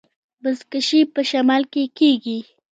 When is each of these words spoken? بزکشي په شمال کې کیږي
بزکشي 0.41 1.01
په 1.13 1.21
شمال 1.29 1.63
کې 1.73 1.83
کیږي 1.97 2.39